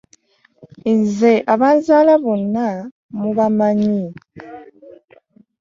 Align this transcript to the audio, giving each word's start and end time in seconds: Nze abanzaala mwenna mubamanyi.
Nze 0.97 1.33
abanzaala 1.53 2.13
mwenna 2.23 2.67
mubamanyi. 3.19 4.01